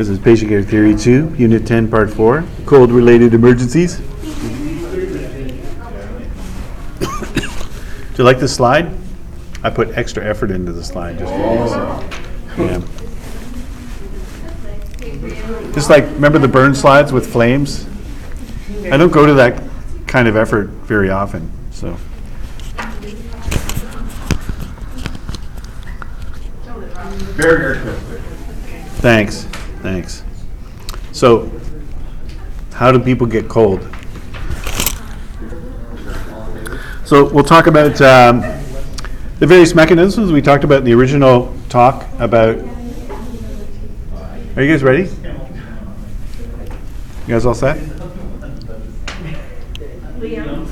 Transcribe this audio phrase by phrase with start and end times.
[0.00, 3.98] This is patient care theory two, unit ten, part four, cold-related emergencies.
[3.98, 4.04] Do
[8.16, 8.90] you like this slide?
[9.62, 12.66] I put extra effort into the slide just for you.
[12.66, 12.80] Yeah.
[15.74, 17.86] Just like, remember the burn slides with flames?
[18.90, 19.62] I don't go to that
[20.06, 21.94] kind of effort very often, so.
[27.36, 28.22] Very artistic.
[29.02, 29.46] Thanks,
[29.82, 30.22] thanks.
[31.12, 31.50] So,
[32.72, 33.86] how do people get cold?
[37.04, 38.40] So we'll talk about um,
[39.40, 42.56] the various mechanisms we talked about in the original talk about.
[44.56, 45.10] Are you guys ready?
[47.26, 47.76] You guys all set?
[50.20, 50.66] Liam.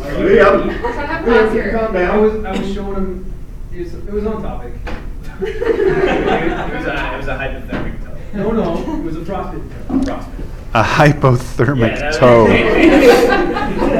[1.97, 3.35] I was, I was showing him,
[3.73, 4.75] it was, it was on topic.
[5.41, 7.88] It was a, it was a hypothermic toe.
[8.35, 10.03] No, no, it was a frosted toe.
[10.03, 10.45] Frostbite.
[10.75, 12.47] A hypothermic Yeah, that- toe.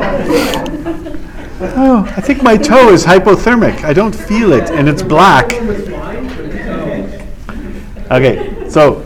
[1.61, 3.83] Oh, I think my toe is hypothermic.
[3.83, 5.53] I don't feel it, and it's black.
[5.53, 8.15] It was fine, but it's toe.
[8.15, 9.05] Okay, so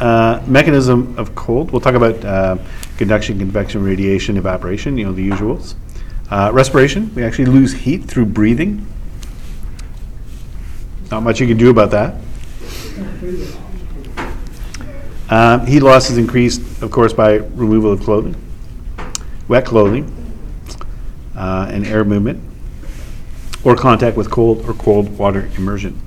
[0.00, 1.70] uh, mechanism of cold.
[1.72, 2.56] We'll talk about uh,
[2.96, 4.96] conduction, convection, radiation, evaporation.
[4.96, 5.74] You know the usuals.
[6.30, 7.14] Uh, respiration.
[7.14, 8.86] We actually lose heat through breathing.
[11.10, 12.14] Not much you can do about that.
[15.30, 18.36] Um, heat loss is increased, of course, by removal of clothing,
[19.48, 20.10] wet clothing,
[21.34, 22.42] uh, and air movement,
[23.64, 25.98] or contact with cold or cold water immersion.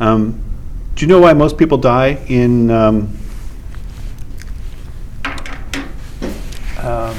[0.00, 0.40] Um,
[0.94, 3.16] do you know why most people die in um,
[6.78, 7.16] um,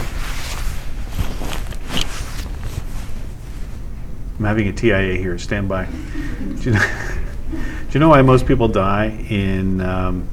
[4.39, 5.37] I'm having a TIA here.
[5.37, 5.85] Stand by.
[5.85, 7.15] Do you know,
[7.89, 10.27] do you know why most people die in um,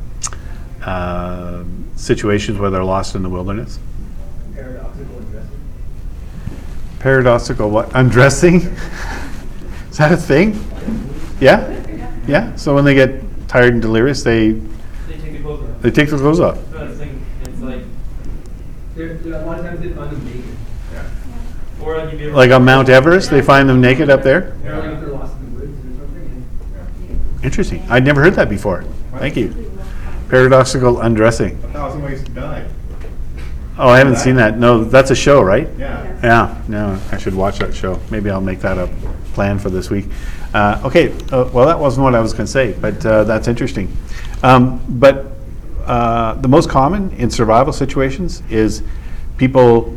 [0.85, 1.65] uh,
[1.97, 3.79] situations where they're lost in the wilderness?
[4.55, 5.51] Paradoxical addressing.
[6.99, 7.91] Paradoxical what?
[7.95, 8.57] Undressing?
[9.91, 10.59] Is that a thing?
[11.41, 11.73] Yeah?
[12.27, 12.55] Yeah?
[12.57, 14.51] So when they get tired and delirious, they,
[15.09, 15.81] They take the clothes off.
[15.83, 16.59] they take their clothes off.
[16.73, 17.25] That's the thing.
[17.45, 17.81] It's like,
[18.97, 20.45] There, there- a lot of times they find them naked.
[21.83, 24.55] or like you'd be able Like on Mount Everest, they find them naked up there?
[24.63, 26.23] They're like if they're lost in the woods or something.
[26.23, 26.45] and-
[27.43, 27.85] Interesting.
[27.89, 28.83] I'd never heard that before.
[29.13, 29.71] Thank you.
[30.29, 31.53] Paradoxical undressing.
[31.65, 32.67] A thousand ways to die.
[33.79, 34.59] Oh, I haven't seen that.
[34.59, 35.69] No, that's a show, right?
[35.79, 36.19] Yeah.
[36.23, 38.01] Yeah, no, I should watch that show.
[38.11, 38.87] Maybe I'll make that a
[39.35, 40.07] plan for this week.
[40.55, 43.49] Uh, okay, uh, well, that wasn't what I was going to say, but uh, that's
[43.49, 43.95] interesting.
[44.43, 45.33] Um, but
[45.85, 48.83] uh, the most common in survival situations is
[49.37, 49.95] people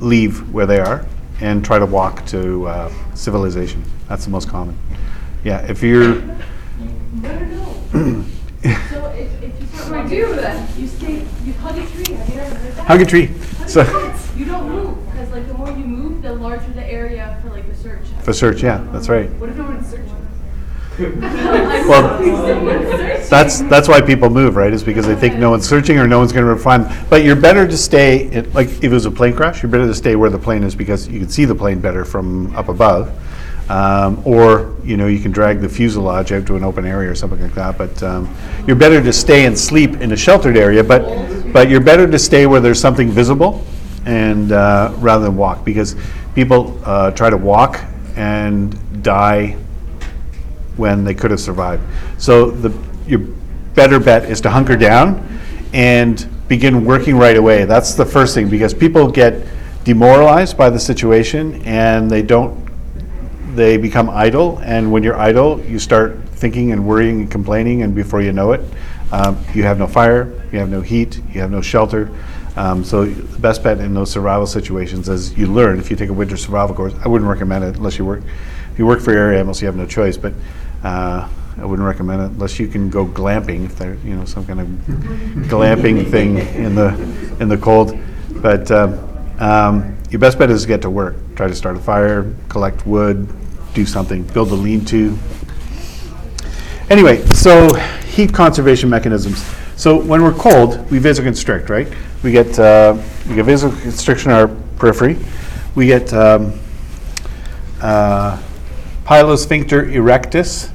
[0.00, 1.06] leave where they are
[1.40, 3.84] and try to walk to uh, civilization.
[4.08, 4.76] That's the most common.
[5.46, 6.16] Yeah, if you're.
[6.16, 6.34] No,
[7.22, 7.44] no,
[7.92, 8.24] no.
[8.90, 10.68] So if, if you start What do do then?
[10.76, 12.84] you stay, you hug a tree, have you ever heard that?
[12.86, 13.26] Hug a tree.
[13.26, 14.40] Hug So- tree.
[14.40, 17.68] You don't move, because like the more you move, the larger the area for like
[17.68, 18.04] the search.
[18.22, 19.30] For search, yeah, that's right.
[19.34, 20.12] What if no one's searching?
[21.86, 22.18] Well,
[23.30, 26.18] That's, that's why people move, right, is because they think no one's searching or no
[26.18, 26.88] one's gonna find.
[27.08, 29.86] But you're better to stay, in- like, if it was a plane crash, you're better
[29.86, 32.68] to stay where the plane is because you can see the plane better from up
[32.68, 33.12] above.
[33.68, 37.14] Um, Or, you know, you can drag the fuselage out to an open area or
[37.14, 37.76] something like that.
[37.76, 38.32] But um,
[38.66, 41.02] you're better to stay and sleep in a sheltered area, but,
[41.52, 43.64] but you're better to stay where there's something visible
[44.04, 45.64] and, uh, rather than walk.
[45.64, 45.96] Because
[46.34, 47.80] people uh, try to walk
[48.16, 49.56] and die
[50.76, 51.82] when they could have survived.
[52.18, 52.72] So the,
[53.06, 53.20] your
[53.74, 55.40] better bet is to hunker down
[55.72, 57.64] and begin working right away.
[57.64, 59.46] That's the first thing, because people get
[59.84, 62.65] demoralized by the situation and they don't,
[63.56, 67.94] they become idle, and when you're idle, you start thinking and worrying and complaining, and
[67.94, 68.60] before you know it,
[69.10, 72.10] um, you have no fire, you have no heat, you have no shelter.
[72.56, 76.10] Um, so the best bet in those survival situations, is you learn, if you take
[76.10, 78.22] a winter survival course, I wouldn't recommend it unless you work,
[78.72, 80.34] if you work for air ambulance, you have no choice, but
[80.84, 81.28] uh,
[81.58, 84.60] I wouldn't recommend it unless you can go glamping, if there, you know, some kind
[84.60, 84.66] of
[85.48, 86.88] glamping thing in the,
[87.40, 87.98] in the cold.
[88.30, 89.00] But um,
[89.38, 91.16] um, your best bet is to get to work.
[91.34, 93.28] Try to start a fire, collect wood,
[93.76, 95.16] do something, build a lean-to.
[96.88, 97.72] Anyway, so
[98.06, 99.44] heat conservation mechanisms.
[99.76, 101.86] So when we're cold, we vasoconstrict, right?
[102.22, 102.96] We get, uh,
[103.28, 105.18] we get vasoconstriction in our periphery.
[105.74, 106.58] We get um,
[107.82, 108.42] uh,
[109.04, 110.72] pilosphincter erectus.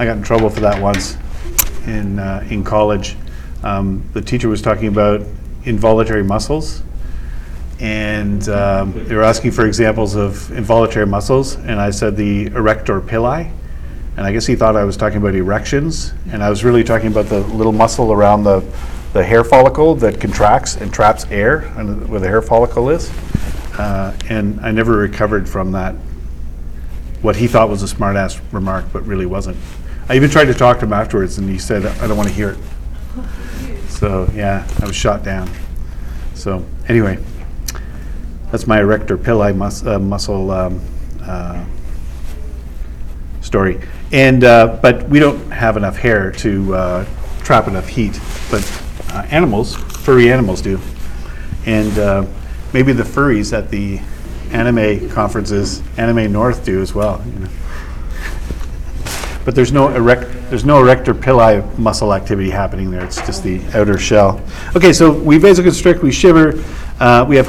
[0.00, 1.16] I got in trouble for that once
[1.86, 3.16] in, uh, in college.
[3.62, 5.24] Um, the teacher was talking about
[5.64, 6.82] involuntary muscles.
[7.80, 13.00] And um, they were asking for examples of involuntary muscles, and I said the erector
[13.00, 13.52] pili.
[14.16, 17.06] and I guess he thought I was talking about erections, and I was really talking
[17.08, 18.64] about the little muscle around the,
[19.12, 23.10] the hair follicle that contracts and traps air, and where the hair follicle is.
[23.78, 25.94] Uh, and I never recovered from that.
[27.22, 29.56] What he thought was a smart-ass remark, but really wasn't.
[30.08, 32.34] I even tried to talk to him afterwards, and he said, "I don't want to
[32.34, 32.58] hear it."
[33.88, 35.50] So yeah, I was shot down.
[36.34, 37.18] So anyway,
[38.50, 40.80] that's my erector pili mus- uh, muscle um,
[41.22, 41.64] uh,
[43.40, 43.80] story.
[44.12, 47.04] And uh, but we don't have enough hair to uh,
[47.40, 48.18] trap enough heat.
[48.50, 48.64] But
[49.10, 50.80] uh, animals, furry animals, do.
[51.66, 52.26] And uh,
[52.72, 54.00] maybe the furries at the
[54.50, 57.22] anime conferences, Anime North, do as well.
[57.26, 57.48] You know.
[59.44, 63.04] But there's no erect, there's no erector pili muscle activity happening there.
[63.04, 64.42] It's just the outer shell.
[64.76, 66.62] Okay, so we vasoconstrict, we shiver,
[67.00, 67.46] uh, we have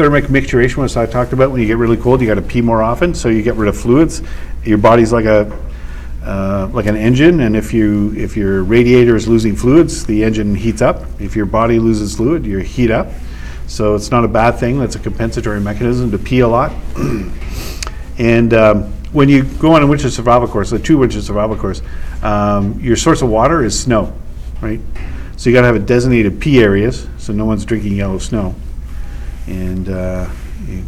[0.00, 1.50] hypothermic micturition, which I talked about.
[1.50, 3.68] When you get really cold, you got to pee more often, so you get rid
[3.68, 4.22] of fluids.
[4.64, 5.58] Your body's like a
[6.24, 10.54] uh, like an engine, and if you if your radiator is losing fluids, the engine
[10.54, 11.04] heats up.
[11.20, 13.08] If your body loses fluid, you heat up.
[13.66, 14.78] So it's not a bad thing.
[14.78, 16.72] That's a compensatory mechanism to pee a lot.
[18.18, 18.82] And um,
[19.12, 21.80] when you go on a winter survival course, a two winter survival course,
[22.22, 24.12] um, your source of water is snow,
[24.60, 24.78] right?
[25.38, 28.54] So you got to have a designated pee areas, so no one's drinking yellow snow,
[29.46, 30.28] and uh,
[30.66, 30.84] you,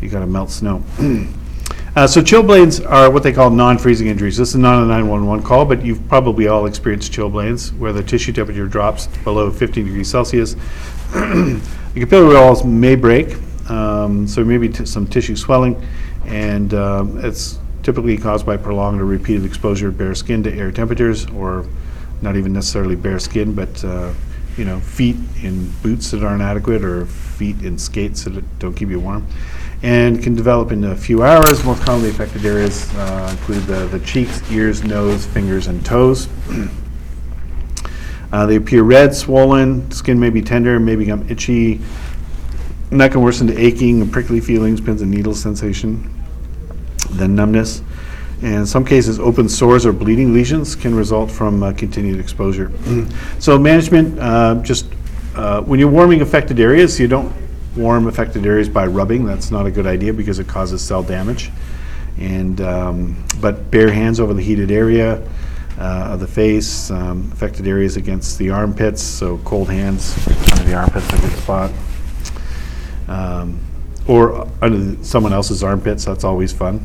[0.00, 0.82] you got to melt snow.
[1.96, 4.36] Uh, so chilblains are what they call non-freezing injuries.
[4.36, 8.32] This is not a 911 call, but you've probably all experienced chilblains where the tissue
[8.32, 10.54] temperature drops below 15 degrees Celsius.
[11.12, 11.60] the
[11.94, 13.36] capillary walls may break,
[13.68, 15.82] um, so maybe t- some tissue swelling,
[16.26, 20.70] and um, it's typically caused by prolonged or repeated exposure of bare skin to air
[20.70, 21.66] temperatures, or
[22.22, 24.12] not even necessarily bare skin, but uh,
[24.56, 27.06] you know, feet in boots that aren't adequate, or
[27.38, 29.26] feet in skates that don't keep you warm,
[29.82, 31.64] and can develop in a few hours.
[31.64, 36.28] Most commonly affected areas uh, include the, the cheeks, ears, nose, fingers, and toes.
[38.30, 41.80] Uh, they appear red, swollen, skin may be tender, may become itchy,
[42.90, 46.12] and that can worsen to aching and prickly feelings, pins and needles sensation,
[47.12, 47.80] then numbness.
[48.42, 52.70] And in some cases, open sores or bleeding lesions can result from uh, continued exposure.
[53.38, 54.86] so management, uh, just
[55.38, 57.32] uh, when you're warming affected areas, you don't
[57.76, 59.24] warm affected areas by rubbing.
[59.24, 61.52] That's not a good idea because it causes cell damage.
[62.18, 65.22] And um, but bare hands over the heated area
[65.78, 69.00] uh, of the face, um, affected areas against the armpits.
[69.00, 70.18] So cold hands
[70.50, 71.70] under the armpits, a good spot
[73.06, 73.60] um,
[74.08, 76.04] or under someone else's armpits.
[76.04, 76.84] That's always fun.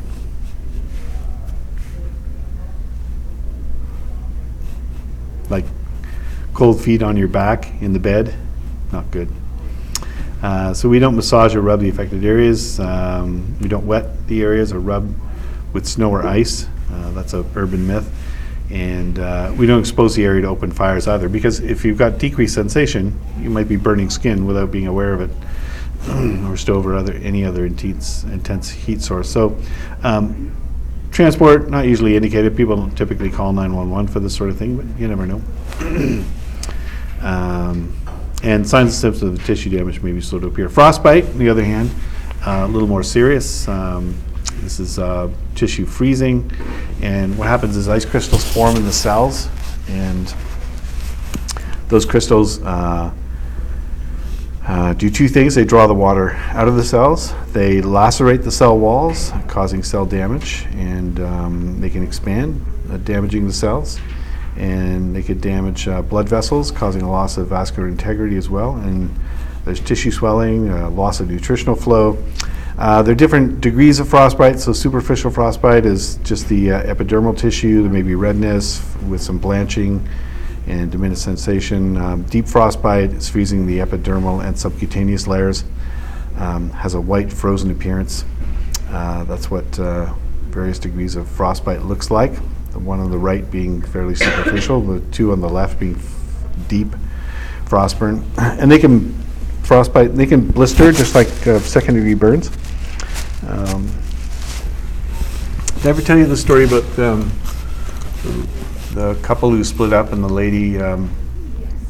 [5.50, 5.64] Like
[6.54, 8.34] cold feet on your back in the bed,
[8.92, 9.28] not good.
[10.42, 12.78] Uh, so we don't massage or rub the affected areas.
[12.78, 15.12] Um, we don't wet the areas or rub
[15.72, 16.68] with snow or ice.
[16.92, 18.10] Uh, that's a urban myth.
[18.70, 22.18] And uh, we don't expose the area to open fires either, because if you've got
[22.18, 25.30] decreased sensation, you might be burning skin without being aware of it,
[26.50, 29.28] or stove or other any other intense intense heat source.
[29.28, 29.58] So.
[30.02, 30.56] Um,
[31.10, 32.56] Transport, not usually indicated.
[32.56, 35.40] People don't typically call 911 for this sort of thing, but you never know.
[37.24, 37.92] Um,
[38.42, 40.68] And signs and symptoms of tissue damage may be slow to appear.
[40.68, 41.90] Frostbite, on the other hand,
[42.46, 43.66] uh, a little more serious.
[43.66, 44.14] Um,
[44.62, 46.50] This is uh, tissue freezing,
[47.02, 49.48] and what happens is ice crystals form in the cells,
[49.88, 50.32] and
[51.88, 53.10] those crystals uh,
[54.66, 55.54] uh, do two things.
[55.54, 57.32] They draw the water out of the cells.
[57.52, 63.46] They lacerate the cell walls, causing cell damage, and um, they can expand, uh, damaging
[63.46, 63.98] the cells.
[64.56, 68.76] And they could damage uh, blood vessels, causing a loss of vascular integrity as well.
[68.76, 69.14] And
[69.64, 72.22] there's tissue swelling, uh, loss of nutritional flow.
[72.76, 74.58] Uh, there are different degrees of frostbite.
[74.60, 77.82] So superficial frostbite is just the uh, epidermal tissue.
[77.82, 80.06] There may be redness with some blanching
[80.66, 81.96] and diminished sensation.
[81.96, 85.64] Um, deep frostbite is freezing the epidermal and subcutaneous layers.
[86.36, 88.24] Um, has a white frozen appearance.
[88.88, 90.12] Uh, that's what uh,
[90.48, 92.32] various degrees of frostbite looks like.
[92.74, 96.68] The one on the right being fairly superficial, the two on the left being f-
[96.68, 96.88] deep
[97.64, 98.22] frostburn.
[98.36, 99.14] And they can
[99.62, 102.48] frostbite, they can blister just like uh, second degree burns.
[103.48, 103.86] Um,
[105.76, 107.30] did I ever tell you the story about um,
[108.94, 111.10] the couple who split up and the lady um,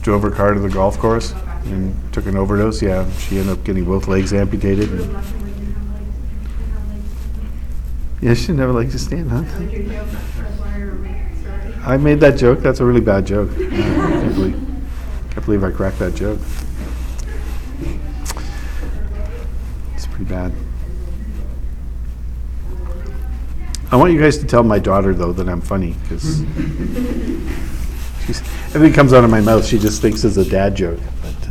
[0.03, 1.33] drove her car to the golf course
[1.65, 2.83] and took an overdose.
[2.83, 4.91] Yeah, she ended up getting both legs amputated.
[8.21, 10.34] yeah, she never liked to stand, huh?
[11.87, 12.61] I made that joke.
[12.61, 13.51] That's a really bad joke.
[13.53, 14.55] I can't believe,
[15.31, 16.41] can't believe I cracked that joke.
[19.95, 20.53] It's pretty bad.
[23.93, 26.41] I want you guys to tell my daughter, though, that I'm funny, because
[28.75, 30.99] everything comes out of my mouth, she just thinks it's a dad joke.
[31.23, 31.49] But,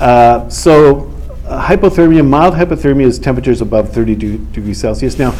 [0.00, 1.12] uh, uh, So
[1.46, 5.18] uh, hypothermia, mild hypothermia is temperatures above 30 de- degrees Celsius.
[5.18, 5.32] Now,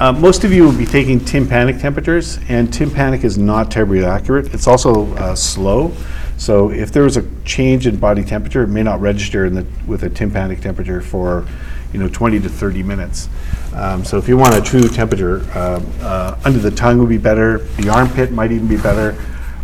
[0.00, 4.52] uh, most of you will be taking tympanic temperatures, and tympanic is not terribly accurate.
[4.52, 5.94] It's also uh, slow.
[6.36, 9.66] So if there was a change in body temperature, it may not register in the,
[9.86, 11.46] with a tympanic temperature for,
[11.94, 13.30] you know, 20 to 30 minutes.
[13.74, 17.18] Um, So if you want a true temperature, um, uh, under the tongue would be
[17.18, 19.16] better, the armpit might even be better.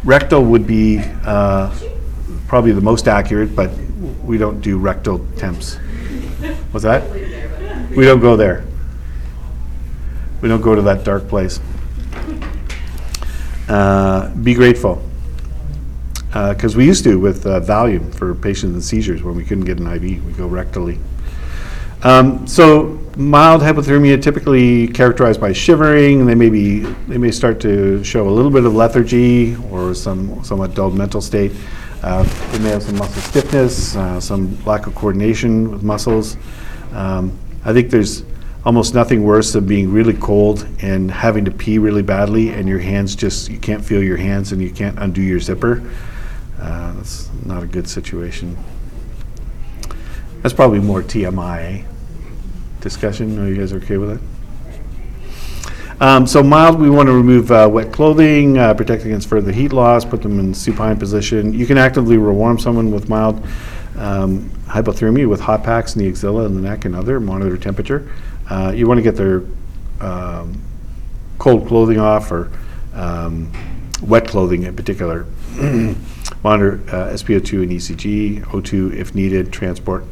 [0.02, 1.74] Rectal would be uh,
[2.48, 3.70] probably the most accurate, but
[4.24, 5.76] we don't do rectal temps.
[6.70, 7.08] What's that?
[7.94, 8.64] We don't go there.
[10.42, 11.60] We don't go to that dark place.
[13.68, 15.02] Uh, Be grateful.
[16.32, 19.78] Because we used to with uh, Valium for patients with seizures when we couldn't get
[19.78, 20.98] an IV, we go rectally.
[22.02, 28.02] Um, So mild hypothermia typically characterized by shivering, they may be, they may start to
[28.02, 31.52] show a little bit of lethargy or some somewhat dulled mental state.
[32.02, 36.36] Uh, They may have some muscle stiffness, uh, some lack of coordination with muscles.
[36.92, 38.24] Um, I think there's
[38.64, 42.78] almost nothing worse than being really cold and having to pee really badly and your
[42.78, 45.82] hands just, you can't feel your hands and you can't undo your zipper.
[46.60, 48.56] Uh, That's not a good situation.
[50.42, 51.84] That's probably more TMI
[52.80, 53.38] discussion.
[53.38, 54.20] Are you guys okay with that?
[56.00, 59.72] Um, so mild, we want to remove uh, wet clothing, uh, protect against further heat
[59.72, 61.52] loss, put them in supine position.
[61.52, 63.44] You can actively rewarm someone with mild
[63.96, 68.10] um, hypothermia with hot packs in the axilla and the neck and other, monitor temperature.
[68.48, 69.42] Uh, you want to get their
[70.00, 70.60] um,
[71.38, 72.50] cold clothing off or
[72.94, 73.50] um,
[74.02, 75.26] wet clothing in particular.
[76.44, 80.04] Monitor uh, SpO2 and ECG, O2 if needed, transport.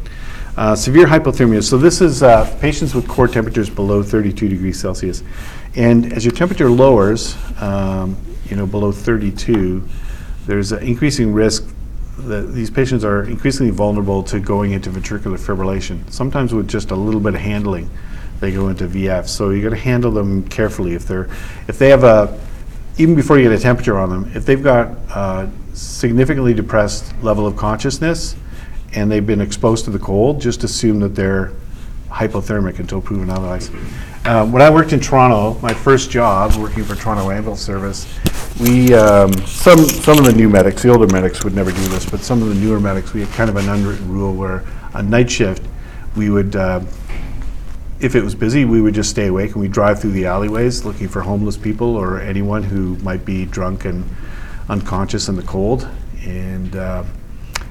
[0.57, 5.23] Uh, Severe hypothermia, so this is uh, patients with core temperatures below 32 degrees Celsius.
[5.77, 9.87] And as your temperature lowers, um, you know, below 32,
[10.47, 11.73] there's an increasing risk
[12.19, 16.11] that these patients are increasingly vulnerable to going into ventricular fibrillation.
[16.11, 17.89] Sometimes with just a little bit of handling,
[18.41, 19.29] they go into VF.
[19.29, 20.95] So you got to handle them carefully.
[20.95, 21.29] If they're,
[21.69, 22.39] if they have a,
[22.99, 27.47] even before you get a temperature on them, if they've got uh, significantly depressed level
[27.47, 28.37] of consciousness
[28.95, 31.53] and they've been exposed to the cold, just assume that they're
[32.09, 33.71] hypothermic until proven otherwise.
[34.25, 38.13] Uh, when I worked in Toronto, my first job working for Toronto Ambulance Service,
[38.61, 42.09] we um, some some of the new medics, the older medics would never do this,
[42.09, 45.09] but some of the newer medics, we had kind of an unwritten rule where on
[45.09, 45.65] night shift,
[46.17, 46.57] we would.
[46.57, 46.81] Uh,
[48.01, 50.85] if it was busy, we would just stay awake and we'd drive through the alleyways
[50.85, 54.05] looking for homeless people or anyone who might be drunk and
[54.71, 55.87] unconscious in the cold.
[56.25, 57.05] And uh,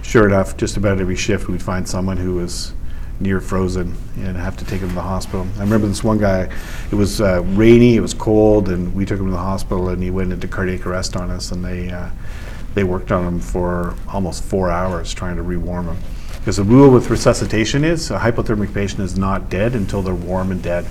[0.03, 2.73] sure enough, just about every shift, we'd find someone who was
[3.19, 5.47] near frozen and have to take them to the hospital.
[5.57, 6.49] I remember this one guy,
[6.91, 10.01] it was uh, rainy, it was cold, and we took him to the hospital and
[10.01, 12.09] he went into cardiac arrest on us and they, uh,
[12.75, 15.97] they worked on him for almost four hours trying to rewarm him.
[16.39, 20.51] Because the rule with resuscitation is a hypothermic patient is not dead until they're warm
[20.51, 20.85] and dead.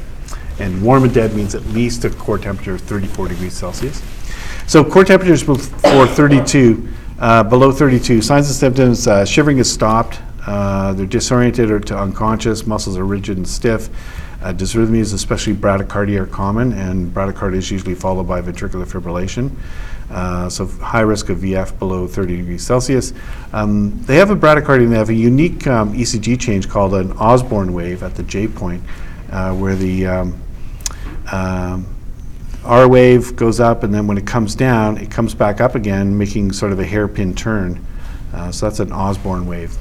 [0.58, 4.02] And warm and dead means at least a core temperature of 34 degrees Celsius.
[4.66, 6.88] So core temperatures before 32,
[7.18, 11.98] uh, below 32, signs and symptoms, uh, shivering is stopped, uh, they're disoriented or to
[11.98, 13.88] unconscious, muscles are rigid and stiff.
[14.40, 19.50] Uh, dysrhythmias, especially bradycardia, are common, and bradycardia is usually followed by ventricular fibrillation.
[20.10, 23.12] Uh, so high risk of VF below 30 degrees Celsius.
[23.52, 27.12] Um, they have a bradycardia and they have a unique um, ECG change called an
[27.12, 28.82] Osborn wave at the J point,
[29.30, 30.40] uh, where the um,
[31.30, 31.94] um,
[32.64, 36.16] R wave goes up, and then when it comes down, it comes back up again,
[36.16, 37.84] making sort of a hairpin turn.
[38.32, 39.76] Uh, so that's an Osborn wave.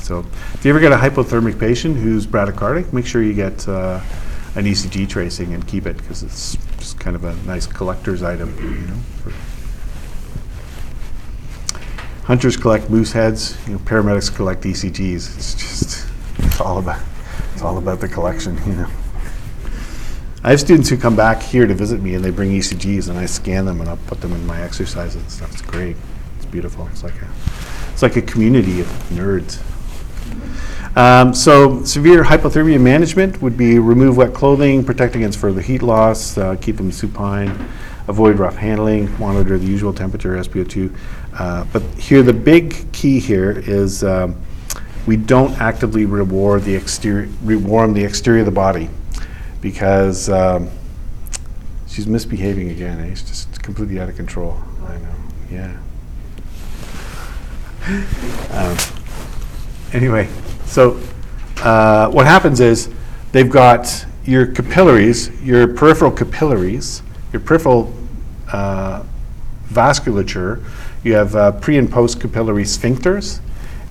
[0.00, 0.24] So
[0.54, 4.00] if you ever get a hypothermic patient who's bradycardic, make sure you get uh,
[4.54, 6.56] an ECG tracing and keep it because it's
[6.98, 8.54] kind of a nice collector's item.
[8.58, 9.32] You know, for
[12.26, 13.56] Hunters collect moose heads.
[13.66, 15.36] You know, paramedics collect ECGs.
[15.36, 16.06] It's just
[16.38, 17.00] it's all about
[17.54, 18.58] it's all about the collection.
[18.66, 18.88] You know.
[20.44, 23.18] I have students who come back here to visit me and they bring ECGs and
[23.18, 25.52] I scan them and I'll put them in my exercises and stuff.
[25.52, 25.96] It's great.
[26.36, 26.86] It's beautiful.
[26.92, 27.28] It's like a
[27.92, 29.60] it's like a community of nerds.
[30.98, 36.36] Um, so severe hypothermia management would be remove wet clothing, protect against further heat loss,
[36.36, 37.50] uh, keep them supine,
[38.08, 40.92] avoid rough handling, monitor the usual temperature, SpO2.
[41.34, 44.34] Uh, but here, the big key here is um,
[45.06, 48.90] we don't actively reward the exterior, rewarm the exterior of the body
[49.60, 50.68] because um,
[51.86, 52.98] she's misbehaving again.
[53.02, 53.12] Eh?
[53.12, 54.60] It's just completely out of control.
[54.84, 55.14] I know.
[55.48, 55.76] Yeah.
[58.50, 58.76] Um,
[59.94, 60.28] anyway,
[60.68, 61.00] so
[61.62, 62.88] uh, what happens is
[63.32, 67.92] they've got your capillaries, your peripheral capillaries, your peripheral
[68.52, 69.02] uh,
[69.68, 70.62] vasculature,
[71.02, 73.40] you have uh, pre and post capillary sphincters,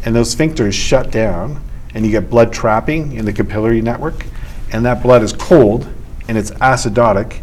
[0.06, 1.62] and those sphincters shut down,
[1.94, 4.26] and you get blood trapping in the capillary network,
[4.72, 5.88] and that blood is cold
[6.28, 7.42] and it's acidotic.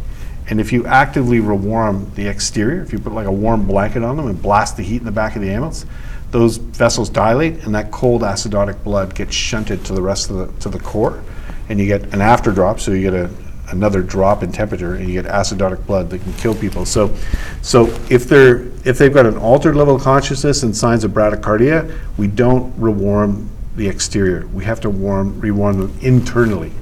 [0.48, 4.16] And if you actively rewarm the exterior, if you put like a warm blanket on
[4.16, 5.86] them and blast the heat in the back of the ambulance,
[6.34, 10.60] those vessels dilate, and that cold acidotic blood gets shunted to the rest of the
[10.60, 11.22] to the core,
[11.68, 12.80] and you get an after drop.
[12.80, 13.30] So you get a
[13.68, 16.84] another drop in temperature, and you get acidotic blood that can kill people.
[16.84, 17.14] So,
[17.62, 21.96] so if they're if they've got an altered level of consciousness and signs of bradycardia,
[22.18, 24.48] we don't rewarm the exterior.
[24.48, 26.72] We have to warm rewarm them internally.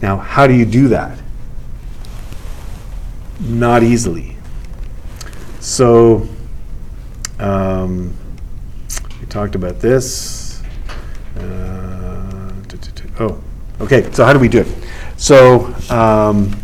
[0.00, 1.18] Now, how do you do that?
[3.40, 4.38] Not easily.
[5.60, 6.26] So,
[7.38, 8.14] um,
[9.28, 10.62] talked about this.
[11.36, 12.52] Uh,
[13.20, 13.42] Oh,
[13.80, 14.68] okay, so how do we do it?
[15.16, 16.56] So, um,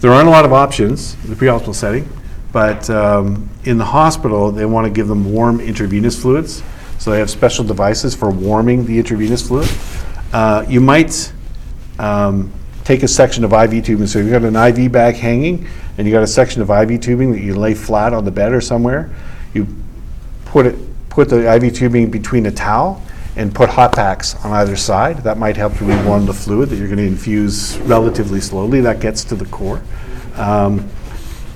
[0.00, 2.08] there aren't a lot of options in the pre-hospital setting,
[2.52, 6.62] but um, in the hospital, they want to give them warm intravenous fluids.
[7.00, 9.68] So they have special devices for warming the intravenous fluid.
[10.32, 11.32] Uh, You might
[11.98, 12.52] um,
[12.84, 16.12] take a section of IV tubing, so you've got an IV bag hanging, and you
[16.12, 19.10] got a section of IV tubing that you lay flat on the bed or somewhere.
[19.54, 19.66] You
[20.44, 20.76] put it,
[21.18, 23.02] put the IV tubing between a towel
[23.34, 25.16] and put hot packs on either side.
[25.24, 28.80] That might help to rewarm the fluid that you're going to infuse relatively slowly.
[28.82, 29.82] That gets to the core.
[30.36, 30.88] Um,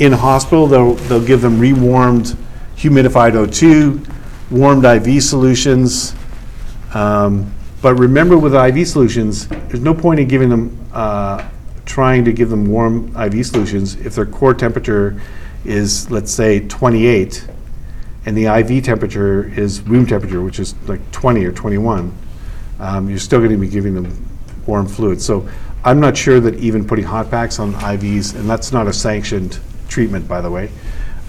[0.00, 2.36] in hospital, they'll, they'll give them rewarmed
[2.76, 6.16] humidified O2, warmed IV solutions.
[6.92, 11.48] Um, But remember with IV solutions, there's no point in giving them, uh,
[11.86, 15.20] trying to give them warm IV solutions if their core temperature
[15.64, 17.46] is, let's say, 28,
[18.24, 22.16] and the IV temperature is room temperature, which is like 20 or 21.
[22.78, 24.28] Um, You're still going to be giving them
[24.66, 25.20] warm fluid.
[25.20, 25.48] So
[25.84, 29.58] I'm not sure that even putting hot packs on IVs, and that's not a sanctioned
[29.88, 30.70] treatment, by the way,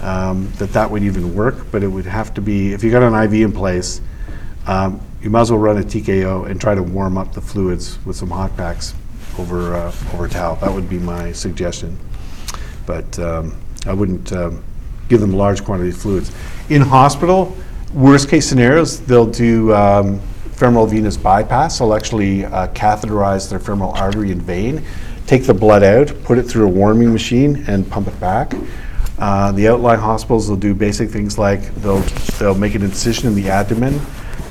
[0.00, 3.02] um, that that would even work, but it would have to be, if you got
[3.02, 4.00] an IV in place,
[4.66, 7.98] um, you might as well run a TKO and try to warm up the fluids
[8.04, 8.94] with some hot packs
[9.38, 10.56] over, uh, over towel.
[10.56, 11.98] That would be my suggestion.
[12.86, 14.62] But um, I wouldn't um,
[15.08, 16.32] give them large quantities of fluids.
[16.70, 17.56] In hospital,
[17.92, 20.20] worst-case scenarios, they'll do um,
[20.52, 21.78] femoral venous bypass.
[21.78, 24.82] They'll actually uh, catheterize their femoral artery and vein,
[25.26, 28.54] take the blood out, put it through a warming machine, and pump it back.
[29.18, 32.00] Uh, The outlying hospitals will do basic things like they'll,
[32.38, 34.00] they'll make an incision in the abdomen,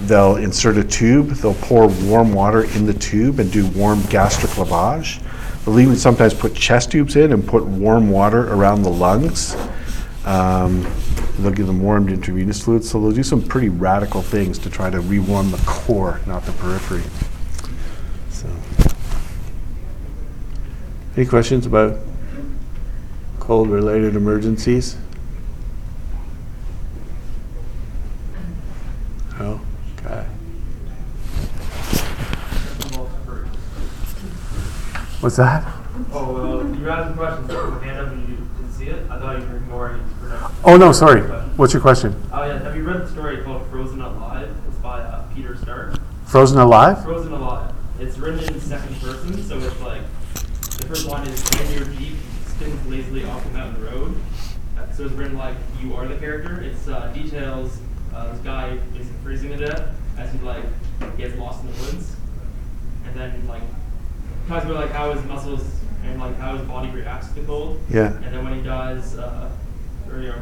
[0.02, 4.52] they'll insert a tube, they'll pour warm water in the tube and do warm gastric
[4.52, 5.22] lavage.
[5.66, 9.56] They'll even sometimes put chest tubes in and put warm water around the lungs.
[10.26, 10.86] Um,
[11.40, 14.92] They'll give them warmed intravenous fluids, so they'll do some pretty radical things to try
[14.92, 17.02] to rewarm the core, not the periphery.
[18.30, 18.48] So,
[21.18, 21.98] Any questions about
[23.40, 24.96] cold-related emergencies?
[29.40, 29.60] No?
[29.98, 30.24] Okay.
[35.20, 35.66] What's that?
[36.12, 38.33] Oh, well, you were asking questions, so hand up
[38.84, 39.06] see it?
[39.10, 40.04] I thought you were ignoring.
[40.64, 41.22] Oh, no, sorry.
[41.56, 42.16] What's your question?
[42.32, 44.50] Oh, yeah, have you read the story called Frozen Alive?
[44.68, 46.00] It's by uh, Peter Stark.
[46.26, 47.04] Frozen alive?
[47.04, 47.74] Frozen Alive.
[48.00, 50.02] It's written in second person, so it's like,
[50.34, 52.16] the first line is, when your Jeep
[52.48, 54.16] spins lazily off the mountain road.
[54.94, 56.62] So it's written like, you are the character.
[56.62, 57.80] It's uh, details
[58.14, 60.64] uh, this guy basically freezing to death as he like
[61.18, 62.16] gets lost in the woods.
[63.06, 63.64] And then like,
[64.48, 65.64] talks about like how his muscles
[66.06, 67.80] and like how his body reacts to the cold.
[67.90, 68.14] Yeah.
[68.14, 69.50] And then when he dies, uh,
[70.12, 70.42] or you know,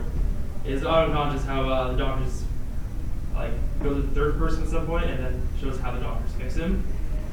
[0.65, 2.43] is unconscious how uh, the doctors
[3.35, 6.31] like go to the third person at some point and then shows how the doctors
[6.33, 6.85] fix him,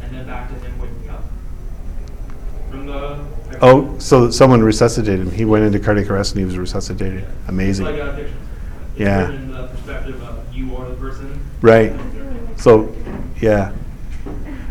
[0.02, 1.24] and then back to him waking up
[2.70, 3.18] from the.
[3.62, 5.30] Oh, so someone resuscitated him.
[5.32, 7.24] He went into cardiac arrest and he was resuscitated.
[7.24, 7.86] It's Amazing.
[7.86, 8.20] like a.
[8.20, 8.30] It's
[8.96, 9.30] Yeah.
[9.30, 11.40] in the perspective of you are the person.
[11.62, 11.92] Right.
[12.56, 12.92] So,
[13.40, 13.72] yeah.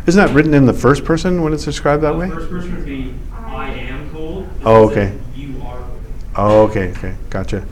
[0.05, 2.29] Isn't that written in the first person when it's described that Uh, way?
[2.29, 4.47] First person would be I am cold.
[4.55, 5.17] This Oh, okay.
[5.33, 5.81] You are.
[6.35, 7.65] Oh, okay, okay, gotcha.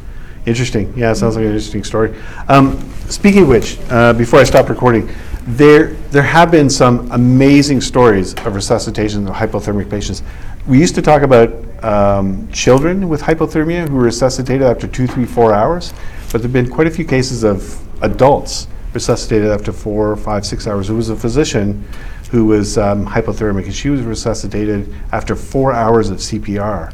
[0.46, 0.94] Interesting.
[0.96, 2.16] Yeah, it sounds like an interesting story.
[2.48, 2.80] Um,
[3.10, 5.10] speaking of which, uh, before I stop recording,
[5.46, 10.24] there there have been some amazing stories of resuscitation of hypothermic patients.
[10.68, 11.52] We used to talk about
[11.84, 15.94] um, children with hypothermia who were resuscitated after two, three, four hours,
[16.32, 20.88] but there've been quite a few cases of adults resuscitated after four, five, six hours.
[20.88, 21.86] There was a physician
[22.32, 26.94] who was um, hypothermic, and she was resuscitated after four hours of CPR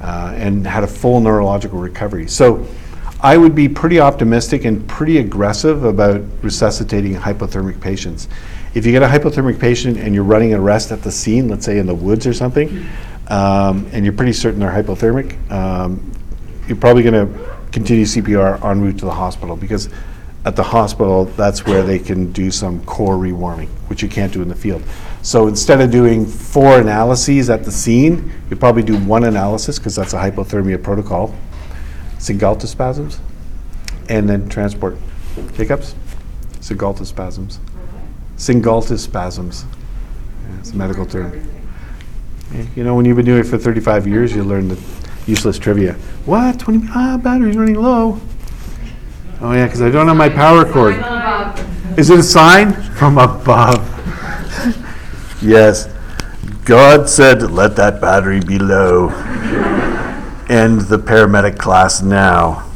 [0.00, 2.26] uh, and had a full neurological recovery.
[2.26, 2.66] So
[3.20, 8.28] I would be pretty optimistic and pretty aggressive about resuscitating hypothermic patients.
[8.74, 11.64] if you get a hypothermic patient and you're running an arrest at the scene, let's
[11.64, 12.84] say in the woods or something,
[13.28, 16.10] um, and you're pretty certain they're hypothermic, um,
[16.66, 19.88] you're probably going to continue CPR en route to the hospital because
[20.44, 24.42] at the hospital, that's where they can do some core rewarming, which you can't do
[24.42, 24.82] in the field.
[25.22, 29.94] So instead of doing four analyses at the scene, you probably do one analysis because
[29.94, 31.32] that's a hypothermia protocol,
[32.18, 33.20] singultus spasms,
[34.08, 34.96] and then transport.
[35.54, 35.94] Hiccups?
[36.60, 37.58] singultus spasms.
[38.36, 39.64] singultus spasms.
[40.48, 41.32] Yeah, It's a medical term.
[42.52, 44.78] Yeah, You know, when you've been doing it for 35 years, you learn the
[45.26, 45.94] useless trivia.
[46.26, 46.58] What?
[46.58, 46.88] 20?
[46.90, 48.20] Ah, battery's running low.
[49.44, 50.94] Oh yeah, because I don't have my power cord.
[51.98, 53.82] Is it a sign from above?
[55.42, 55.88] yes.
[56.64, 59.08] God said, "Let that battery be low."
[60.48, 62.71] End the paramedic class now.